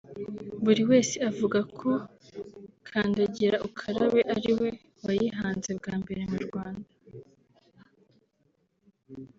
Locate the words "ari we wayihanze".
4.35-5.69